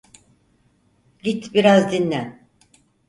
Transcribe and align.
Git 1.23 1.53
biraz 1.53 1.91
dinlen. 1.91 2.47